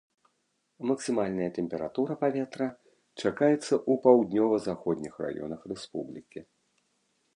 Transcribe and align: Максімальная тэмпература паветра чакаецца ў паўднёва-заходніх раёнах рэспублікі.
Максімальная 0.91 1.49
тэмпература 1.57 2.13
паветра 2.23 2.67
чакаецца 3.21 3.61
ў 3.61 3.93
паўднёва-заходніх 4.07 5.13
раёнах 5.27 5.59
рэспублікі. 5.75 6.39